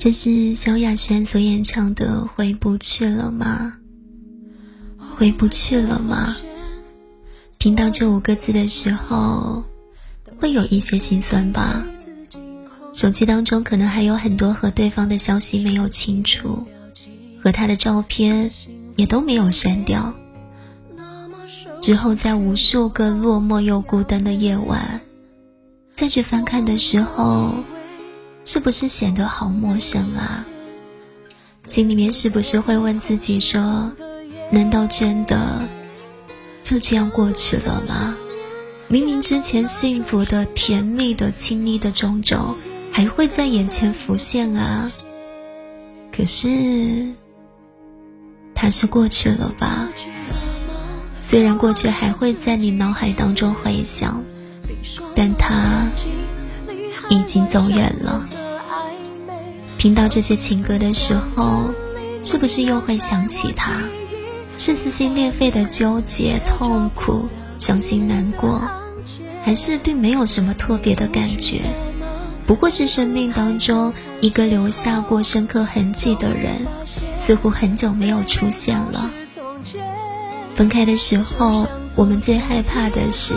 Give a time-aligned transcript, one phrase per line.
[0.00, 3.74] 这是萧亚轩所演唱的《回不去了吗》？
[5.14, 6.34] 回不去了吗？
[7.58, 9.62] 听到这五个字的时候，
[10.38, 11.84] 会有一些心酸吧。
[12.94, 16.66] 手机当中可能还有很多和对方的消息没有清除，
[17.38, 18.50] 和他的照片
[18.96, 20.14] 也都没有删掉。
[21.82, 25.02] 之后在无数个落寞又孤单的夜晚，
[25.92, 27.52] 再去翻看的时候。
[28.52, 30.44] 是不是显得好陌生啊？
[31.62, 33.92] 心里面是不是会问自己说：
[34.50, 35.68] 难道真的
[36.60, 38.16] 就这样过去了吗？
[38.88, 42.56] 明明之前幸福的、甜蜜的、亲昵的种种，
[42.90, 44.90] 还会在眼前浮现啊。
[46.10, 46.48] 可是，
[48.52, 49.88] 它是过去了吧？
[51.20, 54.24] 虽然过去还会在你脑海当中回响，
[55.14, 55.86] 但它。
[57.12, 58.28] 已经走远了。
[59.80, 61.70] 听到这些情歌的时候，
[62.22, 63.80] 是不是又会想起他？
[64.58, 67.24] 是撕心裂肺的纠结、痛苦、
[67.58, 68.60] 伤心难过，
[69.42, 71.62] 还是并没有什么特别的感觉？
[72.46, 76.56] 不过是生命当中一个留下过深刻痕迹的人，
[77.18, 79.10] 似乎很久没有出现了。
[80.56, 83.34] 分开的时候，我们最害怕的是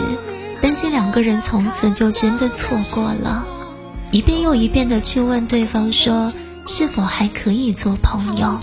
[0.60, 3.46] 担心两个人从此就真的错过了。
[4.14, 6.32] 一遍又一遍的去问对方说
[6.64, 8.60] ：“是否还可以做朋友？”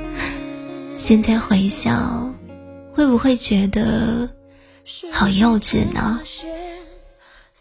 [0.96, 2.34] 现在回想，
[2.94, 4.30] 会不会觉得
[5.12, 6.22] 好幼稚呢？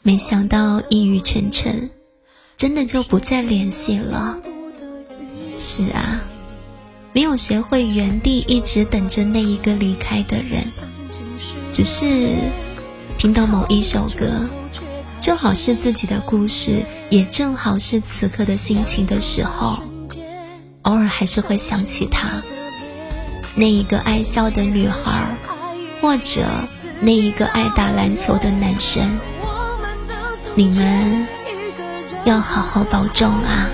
[0.03, 1.89] 没想到一语成谶，
[2.55, 4.37] 真的就不再联系了。
[5.59, 6.21] 是啊，
[7.11, 10.71] 没有谁会原地一直等着那一个离开的人，
[11.73, 12.05] 只是
[13.17, 14.47] 听到某一首歌。
[15.23, 19.77] 正好是自己的故事，也正好是此刻的心情的时候，
[20.81, 22.43] 偶尔还是会想起他，
[23.55, 25.25] 那一个爱笑的女孩，
[26.01, 26.45] 或者
[26.99, 29.09] 那一个爱打篮球的男生。
[30.55, 31.25] 你们
[32.25, 33.69] 要好好保重啊！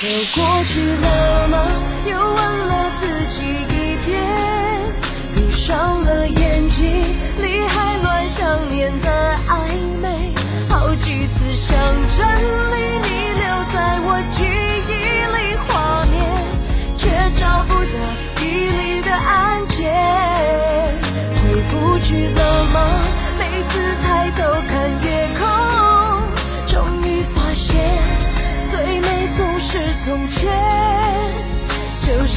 [0.00, 1.75] 都过去了吗？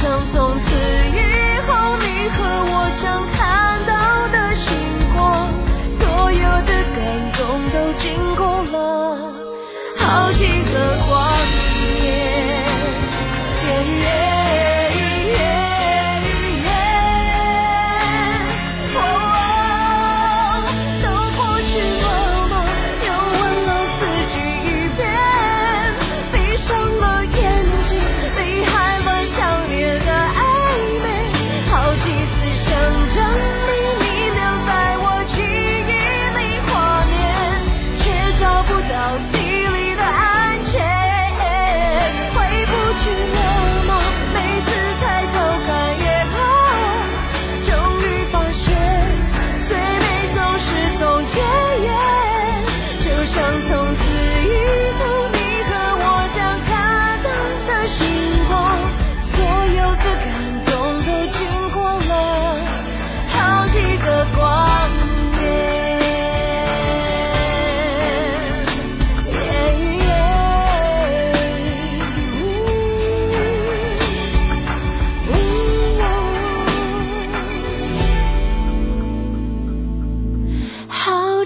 [0.00, 0.69] 像从此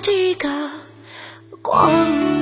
[0.04, 0.50] 几个
[1.62, 2.33] 光。